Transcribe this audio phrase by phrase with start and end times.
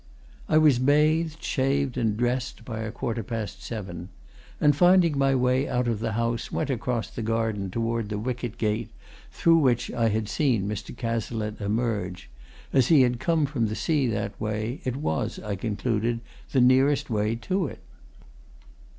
[0.49, 4.09] I was bathed, shaved, and dressed by a quarter past seven,
[4.59, 8.57] and finding my way out of the house went across the garden towards the wicket
[8.57, 8.89] gate
[9.31, 10.97] through which I had seen Mr.
[10.97, 12.31] Cazalette emerge
[12.73, 16.21] as he had come from the sea that way, it was, I concluded,
[16.51, 17.83] the nearest way to it.